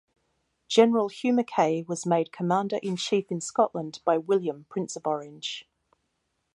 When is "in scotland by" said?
3.31-4.17